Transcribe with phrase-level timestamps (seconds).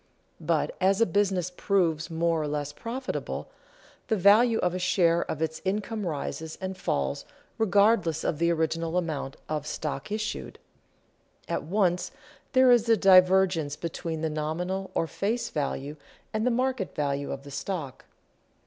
[0.39, 3.51] But as a business proves more or less profitable,
[4.07, 7.23] the value of a share of its income rises and falls
[7.59, 10.57] regardless of the original amount of stock issued.
[11.47, 12.09] At once
[12.53, 15.97] there is a divergence between the nominal or face value
[16.33, 18.05] and the market value of the stock.